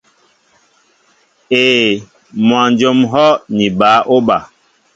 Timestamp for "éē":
1.61-1.75